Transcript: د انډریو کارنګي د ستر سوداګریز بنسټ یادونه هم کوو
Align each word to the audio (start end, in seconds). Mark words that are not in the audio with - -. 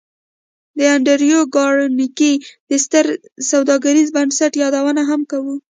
د 0.77 0.79
انډریو 0.95 1.41
کارنګي 1.55 2.33
د 2.69 2.71
ستر 2.83 3.05
سوداګریز 3.51 4.07
بنسټ 4.15 4.51
یادونه 4.63 5.01
هم 5.09 5.21
کوو 5.31 5.55